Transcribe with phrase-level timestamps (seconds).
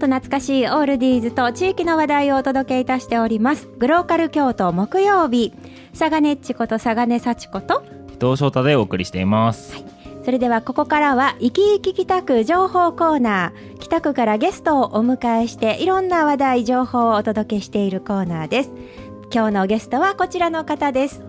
[0.00, 3.68] と懐かしいオールディーズと地域の話題をお届けいたしております。
[3.78, 5.52] グローカル京都木曜日。
[5.96, 7.84] 佐賀ねっちこと佐賀根幸子と。
[8.08, 9.84] 伊藤翔太でお送りしています、はい。
[10.24, 13.78] それではここからは生き生き北区情報コーナー。
[13.78, 18.70] 北区からゲストをお迎えしていろんな話題情報をお届けしているコーナーです。
[19.32, 21.22] 今日のゲストはこちらの方です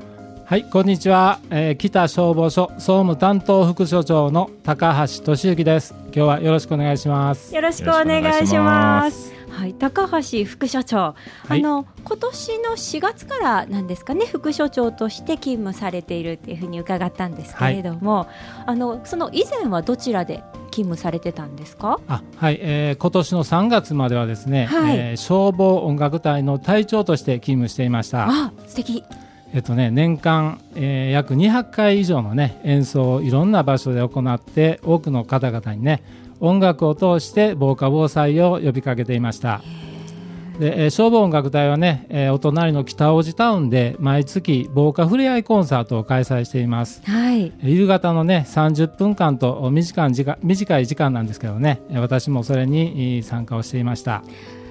[0.51, 5.95] はいこんにちは、えー、北消防署総務担当副所長の高橋俊之です。
[6.07, 7.55] 今日はよろしくお願いします。
[7.55, 9.33] よろしくお願いします。
[9.49, 11.15] はい、高橋副所長、は
[11.51, 18.27] い、あの今年の4月からなんですかね副所長として勤務されているっていうふうに伺ったんですけれども、はい、
[18.65, 22.01] あのその以前はどちらで勤務されてたんですか？
[22.09, 28.27] あはい、えー、今年の3月まではですね、はい、えー、消防音楽隊の隊長として勤務していました。
[28.27, 29.05] あ素敵
[29.53, 36.03] えっとね、年間、えー、約200回以上の、ね、演奏をいろんな場所で行って多くの方々にね
[36.39, 39.61] 音楽を通して防火防災を呼びかけていました。
[40.57, 54.23] で、えー、消防音楽隊はね、えー、お隣の北大路タウンで毎月防火ふれあいコンサートを開催しています、はい、夕方のね30分間と短い時間短い時間なんですけどね私もそれに参加をしていました。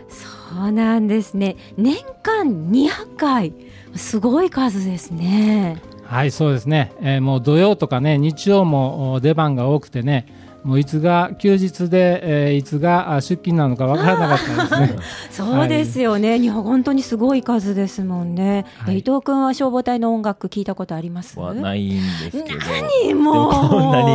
[0.08, 1.56] そうなんですね。
[1.76, 3.52] 年間200回
[3.96, 10.26] すごい数ですねはいそうですね、えー、もう土曜とかね日曜も出番が多くてね
[10.62, 14.38] もういつが休日で、えー、いつが出勤なのかわからなかっ
[14.68, 14.98] たですね。
[15.32, 18.66] そうですよね、はい、本当にすごい数ですもんね。
[18.76, 21.40] はい、伊藤君は消防隊の音楽聞いたことあります？
[21.40, 22.58] はないんですけど。
[23.06, 24.06] 何もうこんなに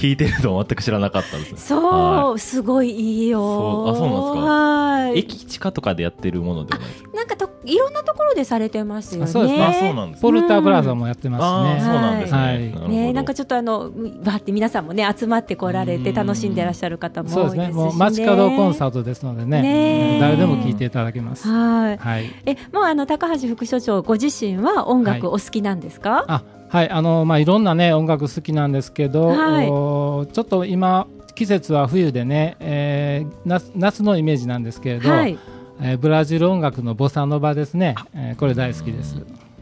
[0.00, 1.66] 弾いてると全く知らなかったです。
[1.66, 1.84] そう、
[2.30, 3.40] はい、すごいいいよ。
[3.88, 4.40] あ、そうなんですか？
[4.40, 5.18] はい。
[5.18, 7.08] 駅地下とかでやってるものではないですか？
[7.16, 9.26] なんかといろんなところでされてますよね。
[9.26, 9.76] そうですね。
[9.80, 10.22] そうなんです。
[10.22, 11.84] ポルタープラザもやってますね。
[11.84, 12.38] そうなんですね。
[12.38, 13.90] はい、ね、なんかちょっとあの
[14.24, 17.84] わって皆さんもね集まってこられて楽しんでらっしゃる方も多いですし、ね、そうですね。
[17.84, 21.46] もう街角コンサートですのでね、ね誰でも聞いていただけます。
[21.48, 21.96] はい。
[21.98, 22.30] はい。
[22.46, 26.24] え、もうあの高橋副所長ご自身は音楽お好きなんですか？
[26.28, 26.88] あ、はい。
[26.88, 35.10] あのまあいろんなね音楽好きなんですけど、はい、ちょっと今季節は冬でね、えー、夏夏のイメージなんですけれど。
[35.10, 35.38] はい
[35.82, 39.16] えー、ブラジル音楽のボサノバですね、えー、これ大好きです。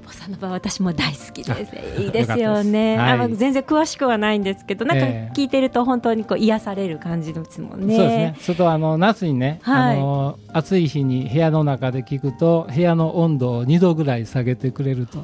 [0.09, 2.01] ボサノバ私も大好きです。
[2.01, 2.97] いいですよね。
[2.97, 7.95] はい、あ全然詳しくはないんですけど、なんか聞いてると本当にこう癒される感じですもんね。
[7.95, 8.37] そうですね。
[8.41, 15.19] それとあの夏にね、はい、あの暑い日に部屋の中で聞くと部屋の温度を2度ぐらい下げてくれると。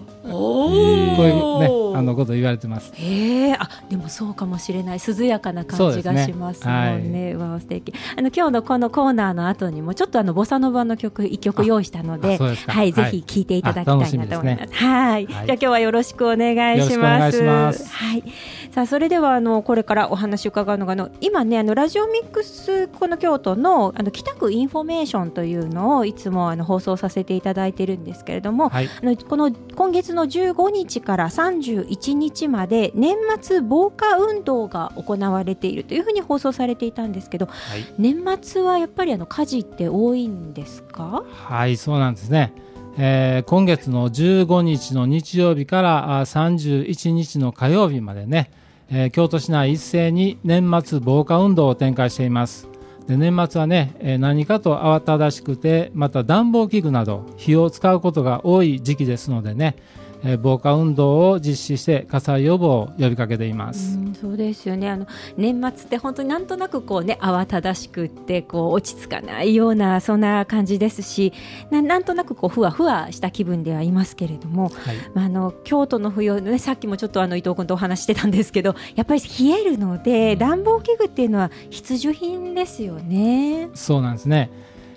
[0.64, 2.92] こういうねあのこと言われてます。
[2.94, 7.32] へえ、あでもそうかもしれない涼やかな感じがしますもんね。
[7.32, 7.94] ねはい、わ素敵。
[8.16, 14.74] あの今日のこのコーナーの後にもちょっとあのボサノバの曲一曲用意したので、はい、ぜひ聴いていただきたいなと思います。
[14.74, 17.42] はい、はい、じゃあ今日はよろしくお願いします。
[17.42, 18.24] ますはい。
[18.72, 41.25] さあそれではあのこれからお話伺うのがあの今ねあのラジオミックスこの京都のあの北区インフォメーションというのをいつもあの放送させていただいてるんですけれども、はい、あのこの今月の15日から31日まで年末防火運動が行われているというふうに放送されていたんですけど、はい、年末はやっぱりあの火事って多いんですか？
[41.31, 42.53] はいそうなんですね。
[42.97, 48.53] えー、今月の15日の日曜日から31日の火曜日までね、
[48.88, 52.69] えー、京都市内一斉に年末防火運動を展開しています。
[53.09, 60.03] で年末はね、えー、何かと慌ただしくてまた暖房器具など火を使うことが多い時期ですのでねえ
[60.40, 63.98] 防火運動を実施して火災予防を呼びかけています。
[63.98, 64.88] うそうですよね。
[64.88, 71.32] あの年末って本当になんとなくこうね慌ただしくってこう落ち着かないようなそんな感じですし、
[71.70, 83.68] ななんとなくこうふわふわした気分ではいますけれども、はい、まああの京都の冬ねさっきもちょっとあの伊藤君とお話してたんですけど、やっぱり冷えるので、うん、暖房器具っていうのは必需品ですよね。
[83.74, 84.50] そうなんですね。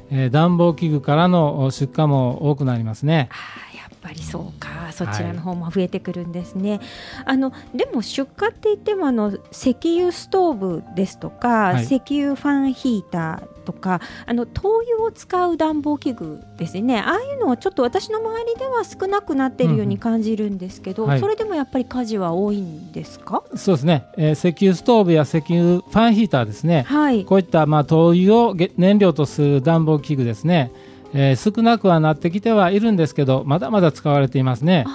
[0.09, 3.29] えー、暖房器具からの出荷も多くなりますね。
[4.01, 6.79] ぱりそうかそちらの方も増えてくるんですね、はい、
[7.25, 16.99] あのでも出荷って言ってもあの石油ストーブですとか、はい、石油ファンヒーターとかあの灯油を使う暖房器具ですね。
[16.99, 23.43] ああいうのはちょっと私の周りでは少なくなっているように感じるんですけど、うんはい、それでもやっぱり火事は多いんですか？
[23.55, 30.71] そうですね、えー、石油ストーブや石油ファンヒーターですね、はい、こういったまあ灯油を燃料とする暖房器具ですね
[31.19, 34.85] えー、少なくはなってきてはいるんですけどまだまだ使われていますね。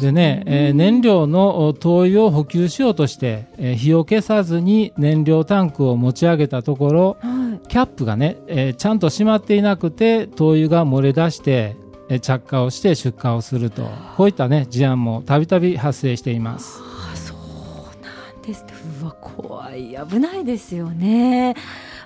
[0.00, 11.76] でね、えー、燃料の灯油を補給しようとして、えー、火を消さずに燃料タンクを持ち上げたところ、はい、キャップがね、えー、ちゃんと閉まっていなくて灯油が漏れ出して、
[12.08, 16.80] えー、着火をして出火をするとこういったね事案もたびたび発生しています。
[17.12, 17.38] あそう
[18.02, 18.64] なんです
[19.00, 21.54] うわ怖い危ないですよね。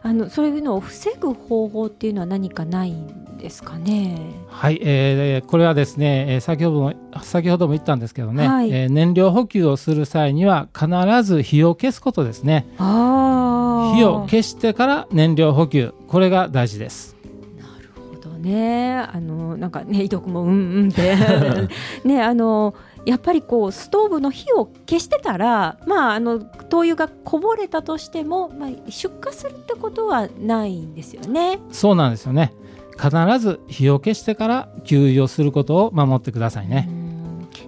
[0.03, 4.19] あのそういうのを防ぐ方法っていうのは何かないんですかね？
[4.49, 10.89] はい、えー、これはですね、先ほども先ほども言ったんですけどね、はい、えー、燃料補給をする際には必
[11.23, 12.67] ず火を消すことですね。
[12.79, 17.17] 火を消してから燃料補給、これが大事です。
[17.59, 21.17] なるほどね、あのなんかね伊藤君もうんうんって
[22.05, 22.75] ねあの
[23.05, 31.59] やっぱりこうストーブの火を消してたら、まあ、あの灯油がこぼれたとしても、まあ、出火するってことはないんですよね。
[31.71, 32.53] そうなんですよね
[33.01, 36.89] 必ず火を消してから給油をすることを守ってくださいね。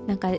[0.06, 0.30] なんか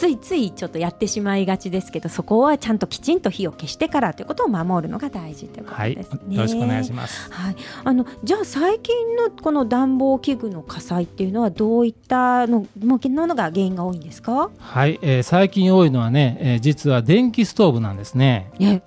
[0.00, 14.48] ついついちょっとやってしまいがちですけどそこはちゃんときちんと火を消してからということを守るのが大事ということですね、はい、よろしくお願いします、はい、あのじゃあ最近のこの暖房器具の火災っていうのはどういったのものが原因が多いんですか？
[14.58, 18.50] はい、えー、最近多いのはね、えー、実は電気ストーブなんですね。
[18.58, 18.82] ね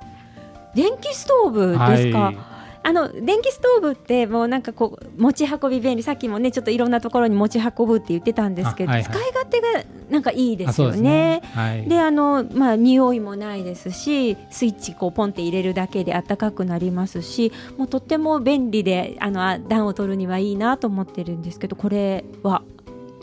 [0.73, 2.52] 電気ストーブですか、はい
[2.85, 6.03] あの電気ストーブってもうなんかこう持ち運び便利。
[6.03, 10.97] さっきもねちょっといろんなところに持ち運ぶって言ってたんですけど、はいはい、使い勝手がなんかいいですよね。
[10.97, 11.41] で、ね。
[11.53, 22.63] はい、あのまあ匂いもないですしスイッチこうポンって入れるだけで暖かくなりますしもうとっても便利であの暖を取るにはいいなと思ってるんですけどこれは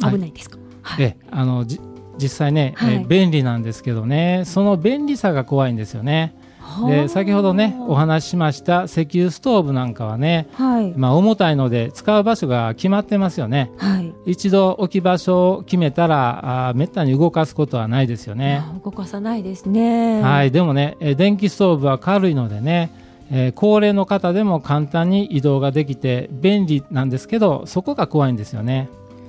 [0.00, 1.66] 危ないですか、はい、えあの
[2.16, 6.34] 実際ね、はい、え便利なんですけどねその便利さが怖いんですよね。
[6.86, 18.62] で先ほどねお話ししました石油ストーブなんかはね、はい、まあ、重たいので使う場所が決まってますよね、はい、一度置き場所を決めたらあめったに動かすことはないですよね。
[18.84, 20.22] 動かさないですね。
[20.22, 22.90] はいでもね電気ストーブは軽いのでね
[23.32, 28.88] えー、高齢の方でも簡単に移動ができて便利なんですけどそこが怖いんですよね。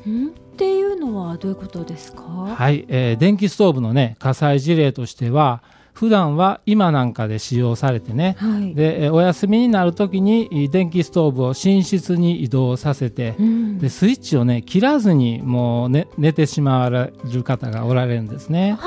[0.10, 0.30] ん？
[0.30, 2.24] っていうのはどういうことですか？
[2.24, 5.62] はい、えー、電気ストーブのね火災事例としては
[5.94, 18.78] 普段は今なんかで使用されてね、はい、でお休みになるときに電気ストーブを寝室に移動させて、うん、でスイッチをね切らずにもう、ね、寝てしまわれる方がおられるんですね。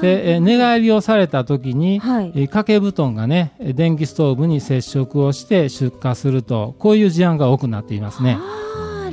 [0.00, 8.34] で寝返りをされた時に、はい、掛け布団がね電気ストーブに接触をして出火するとこういう事案が多くなっていますね。
[8.34, 9.10] な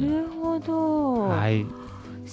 [0.00, 1.85] るほど、はい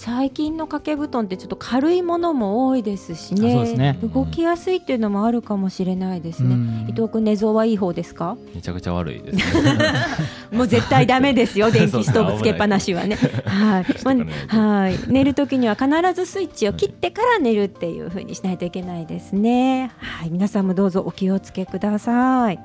[0.05, 8.35] 最近の掛け布団ってちょっと軽いものも多いですしね、ね、動きやすいっていうのもあるかもしれないですね、伊藤君寝相はいい方ですか？
[8.53, 9.73] めちゃくちゃ悪いです、ね、
[10.51, 13.15] もう絶対ダメですよ 電気ストーブつけっぱなしはね。
[13.45, 14.11] はい、ま
[14.49, 14.99] あ、はい。
[15.07, 19.91] 寝る時には必ずスイッチを切ってから寝るっていうふうにしないといけないですね。
[19.99, 20.29] はい。
[20.29, 22.59] 皆さんもどうぞお気をつけください。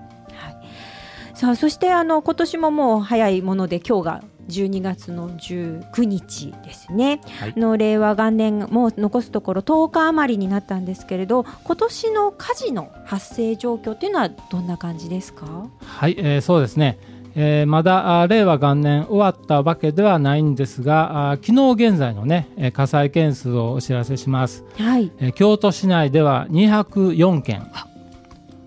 [1.34, 15.68] さあそしてあの今年ももう早いもので今日が12月の19日ですね、はい、の令和元年も残すところ10日余りになったんですけれど今年の火事の発生状況というのはどんな感じですか？
[15.84, 16.98] はい、えー、そうですね。
[17.40, 25.12] えー、まだ令和元年終わったわけではないんですが昨日現在の、ね、火災件数をお知らせします、はい。
[25.18, 27.70] えー、京都市内では204件、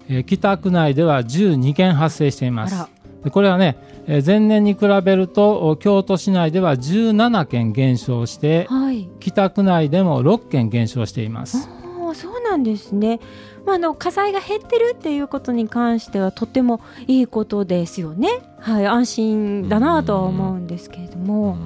[0.08, 2.76] えー、北区内では12件発生しています。
[2.76, 3.78] でこれはね
[4.26, 11.70] 前年に比べると京都市内では17件減少して、はい、北区内でも6件減少しています。
[12.14, 13.22] そうなんですね、
[13.66, 21.58] まあ、あの火災が減ってるっていうことに関してはとてもいいことですよね、はい、安心だなとは思うんですけれども、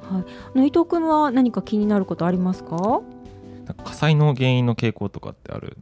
[0.00, 3.02] はい、伊藤君は何か気になることありますか？
[3.84, 5.76] 火災の原因の傾向とかってある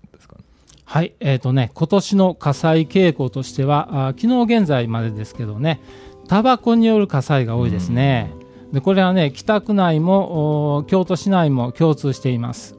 [0.91, 5.83] はい、えっ、ー、とね、今年の火災傾向としては、あ昨日現在までですけどね、
[6.29, 8.33] タバコによる火災が多いですね。
[8.69, 12.75] うん、でこれはね、北区内も京都市内も共通しています。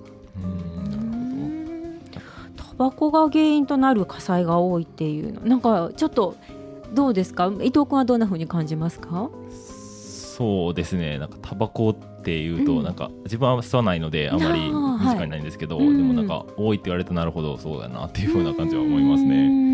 [2.57, 6.35] タバコが原因となる火災が多いっていうの、なんかちょっと
[6.95, 9.29] どうですか、伊藤君はどんなふうに感じますか？
[9.51, 19.69] そうですね、なんかタバコっていうと、うん、なんか自分は吸わないのであまり身近にないんですけど、はい、でもなんか多いって言われたなるほどそうだなっていうふうな感じは思いますね。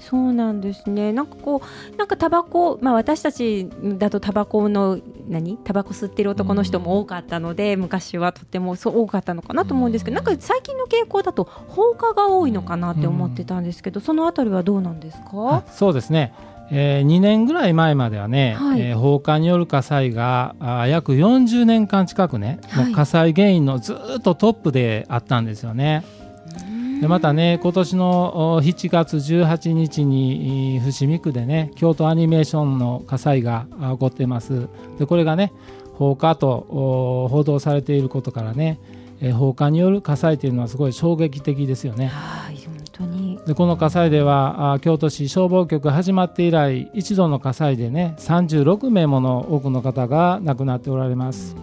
[0.00, 1.12] そうなんですね。
[1.12, 5.56] なんかこうなんかタバコまあ私たちだとタバコの何？
[5.58, 15.62] タバコ吸ってる男の人も多かったので、昔はとてもそう多かったのかなと思うんですけど、なんか最近の傾向だと放火が多いのかなって思ってたんですけど、そのあたりはどうなんですか？
[15.68, 16.34] そうですね。
[16.70, 26.04] えー、2年ぐらい前まではね、はい、えー、放火による火災があ約40年間近くね、はい、火災原因のずっとトップであったんですよね。
[27.02, 34.68] でまたね今年の7月18日に伏見区でね京都アニメーションの火災が起こってます
[35.00, 35.52] でこれがね
[35.94, 38.78] 放火と報道されていることからね、
[39.20, 42.06] えー、放火による火災というのはすごい衝撃的ですよね。
[42.06, 42.41] は
[43.46, 51.56] でこの火災では京都市消防局始まって以来一度の火災でね36名もの多くの方が亡くなっておられます。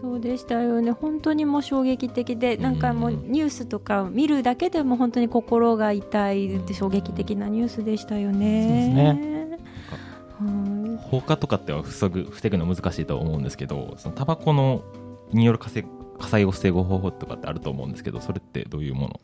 [0.00, 0.90] そうでしたよね。
[0.90, 8.62] 本当にもう衝撃的でなんかもうニュースとか見るだけでも本当に心が痛いって衝撃的なニュースでしたよね。
[8.62, 9.30] そうですね。
[11.10, 14.82] 放火とかっては防ぐ防ぐの難しいと思うんですけどそのタバコの
[15.32, 15.70] による火
[16.28, 19.20] 災を防ぐ方法とかってあると思うんですけどそれってどういうもの？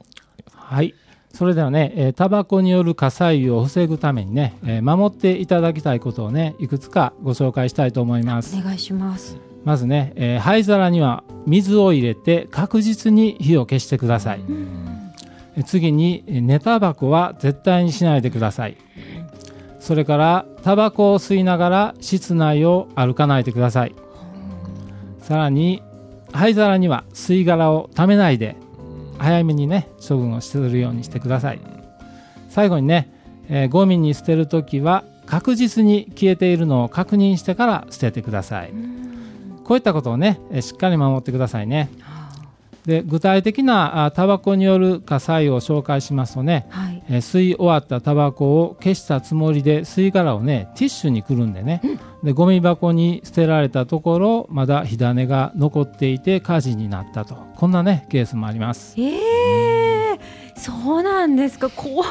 [0.52, 0.94] はい
[1.37, 8.59] それではね、えー、タバコによる火災を防ぐためにね、えー、守っていただきたいことをねいくつかご紹介したいと思います。
[8.59, 9.37] お願いします。
[9.62, 14.40] まずね、えー、灰皿には水を入れて確実に火を消してください、
[15.66, 18.78] 次に寝タバコは絶対にしないでください。
[19.78, 23.95] それからタバコを吸いながら室内を歩かないでください。
[25.21, 25.83] さらに
[26.33, 28.57] 灰皿には吸い殻をためないで
[29.18, 31.61] 早めにね処分をするようにしてください。
[32.49, 33.11] 最後にね、
[33.49, 38.73] えー、ゴミに捨てる時は確実に消えているのを確認してから捨ててください。
[39.64, 41.90] こういったことをねしっかり守ってくださいね。
[42.87, 57.37] で具体的なタバコによる火災を紹介しますとね、はい、え吸い終わったタバコを消したつもりで吸い殻をねティッシュにくるんでね、うん、でゴミ箱に捨てられたところまだ火種が残っていて火事になったと。
[57.57, 58.95] こんなねケースもあります。
[59.00, 59.97] えー
[60.57, 61.69] そうなんですか。
[61.69, 62.07] 怖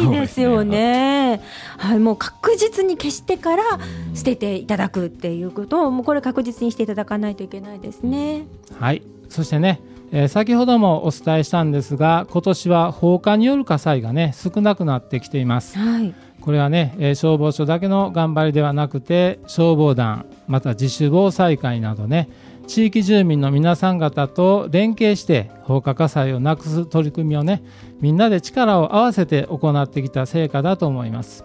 [0.00, 1.42] いですよね、ね、
[1.76, 3.64] はいもう確実に消してから
[4.14, 8.46] 捨てていただくっていうことをもうこれ確実にしていただかないといけないですね。
[8.78, 9.02] はい。
[9.28, 22.28] そしてねえー、先ほどもお伝えしたんですが今年は放火による火災がね少なくなってきています、はい、これはね、えー、消防署だけの頑張りではなくて消防団また自主防災会などね
[22.66, 27.62] 地域住民の皆さん方と連携して放火火災をなくす取り組みをね
[28.00, 31.44] みんなで力を合わせて行ってきた成果だと思います。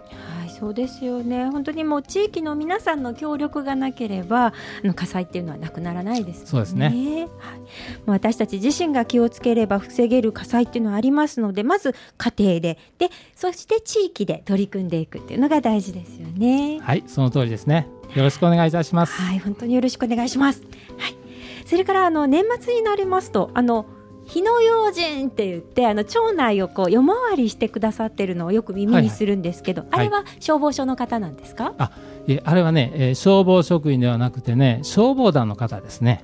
[0.60, 1.50] そうですよね。
[1.50, 7.60] 本当にもう地域の皆さんの協力がなければあの火災っていうのはなくならないです、ね、そうですね、はい、
[8.06, 16.80] 私たち自身が気をつければ防げる火災っていうのはありますのでまず家庭ででそして地域で取り組んでいくっていうのが大事ですよね。
[16.80, 17.88] はいその通りですね。
[18.14, 19.14] よろしくお願いいたします。
[19.14, 20.62] はい本当によろしくお願いします。
[20.98, 21.16] はい。
[21.66, 23.86] それからあの年末になりますとあの
[24.34, 31.92] 火の用心って言ってあの町内をこう夜回りしてくださってるのをよく耳にするんですけど、はいはい、あれは消防署の方なんですか、はい、あ
[32.26, 36.24] いあれはね、えー、消防職員ではなくてね消防団の方ですね。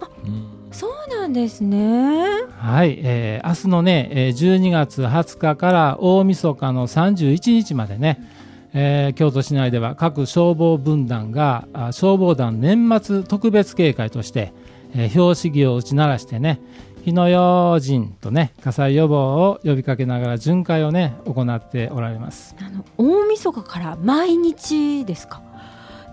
[0.72, 2.24] そうなんですね。
[2.58, 8.20] はい、えー、明日のね、えー、12月20日から大晦日の31日までね、
[8.74, 14.52] えー、京都市内では各消防分団が消防団年末特別警戒として、
[14.96, 16.60] えー、標識を打ち鳴らしてね、
[17.06, 22.56] 火の用心とね火災予防を呼びかけながら巡回をね行っておられます。
[22.60, 25.42] あの大晦日から毎日ですか？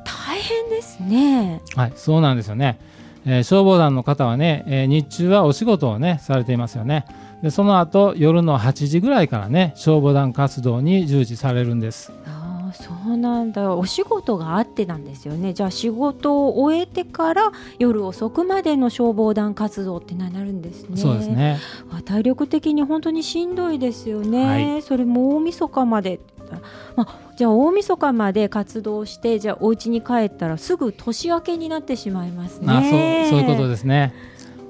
[0.04, 1.60] 大変ですね。
[1.74, 2.78] はいそうなんですよね、
[3.26, 7.04] えー、消防団の方はね、えー、日中はお仕事をねされていますよね。
[7.42, 12.10] でその後夜の8時ぐらいからね消防団活動に従事されるんです
[12.72, 13.74] そうなんだ。
[13.74, 15.54] お仕事があってなんですよね。
[15.54, 20.96] じゃあ仕事を終えてから夜遅くまでの消防団活動ってなるんですね。
[20.96, 21.58] そうですね。
[22.04, 26.20] 体力的に本当にしんどいですよね、はい、それも大晦日まで。
[26.94, 32.72] まあ、じゃあ大晦日まで活動してじゃあお家に帰ったらすぐ年明けになってしまいますね。
[32.72, 34.14] あそうそういうことですね。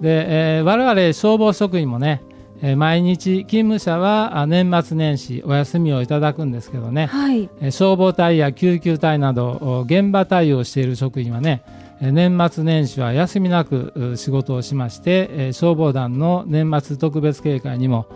[0.00, 2.35] で、えー、我々消防職員もねえー、
[2.76, 11.62] 毎日勤務者は年末年始お休みをいただくんですけどね、はい、消防隊や救急隊など現場対応している職員はね
[12.00, 18.06] 年末年始は休みなく仕事をしまして消防団の年末特別警戒にも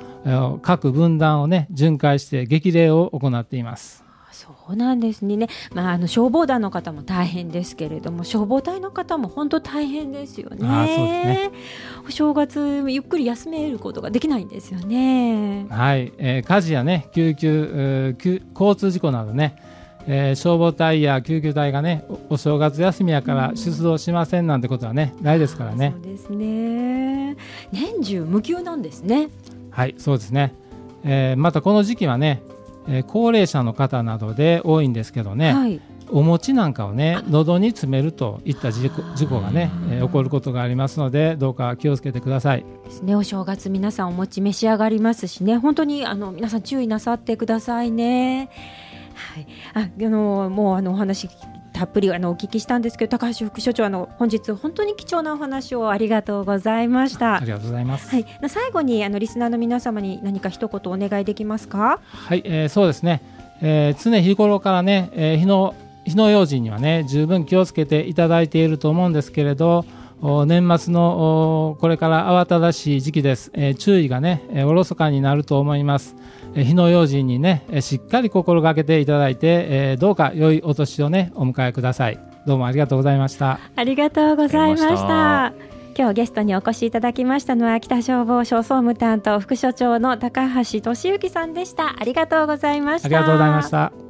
[0.62, 4.09] 各分団をね巡回して激励を行っています。
[4.32, 10.58] そうなんですね、まあ、あの消防団の方も大変ですけれども消防隊の方も本当大変ですよね。
[10.62, 11.50] あそうですね
[12.06, 15.66] お正月ゆっくり休めることができないんですよね。
[15.68, 19.56] はい、えー、火事やね救急救交通事故などね、
[20.06, 25.94] えー、消防隊や救急隊がねお正月休みやから出動しませんなんてことはね、ないですからね。
[25.94, 27.36] そうですね
[27.72, 29.28] 年中無休なんですね。
[29.70, 30.52] はいそうですね、
[31.04, 32.42] えー、またこの時期はね
[32.88, 42.64] えー、高齢者の方などで多いんですけどね、はい、お餅なんかをね喉に詰めるといった事故事故がね、えー、起こることがありますのでどうか気をつけてください。
[42.84, 43.14] ですね。
[43.14, 45.56] お正月皆さんお餅召し上がりますしね。
[45.56, 48.50] 本当にあの皆さん注意なさってくださいね。
[49.14, 51.28] はい、ああのもうあのお話
[51.80, 57.36] たっぷりあのお聞きしたんですけど高橋副所長あの本日本当に貴重なお話をありがとうございました。
[57.36, 61.98] ありがとうございます、はい、最後にあのリスナーの皆様に何か一言お願いできますか？
[62.04, 63.22] はい、えー、そうですね、
[63.62, 69.86] えー、常日頃からね、えー、日の火の用心にはね十分気をつけていただいていると思うんですけれど
[70.46, 76.14] 年末のこれから慌ただしい時期です、えー、注意がね、えー、おろそかになると思います、
[76.54, 82.18] えー、火の用心にね、えー、しっかり心がけていただいて、えー、どうか良いお年をねお迎えください。
[82.46, 83.60] どうもありがとうございました。
[83.76, 85.52] ありがとうございました。
[85.98, 91.96] 今日ゲストにお越しいただきましたのは北消防署総務担当副所長の高橋俊之さんでした。
[91.98, 93.06] ありがとうございました。
[93.06, 94.09] ありがとうございました